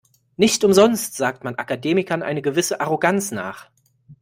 [0.35, 3.69] Nicht umsonst sagt man Akademikern eine gewisse Arroganz nach.